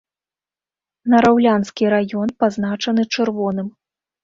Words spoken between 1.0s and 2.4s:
Нараўлянскі раён